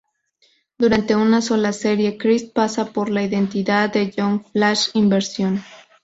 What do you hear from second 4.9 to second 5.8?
Inversión.